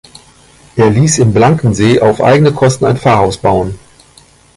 Er 0.77 0.89
ließ 0.89 1.19
in 1.19 1.31
Blankensee 1.31 1.99
auf 1.99 2.21
eigene 2.23 2.51
Kosten 2.51 2.85
ein 2.85 2.97
Pfarrhaus 2.97 3.37
bauen. 3.37 3.77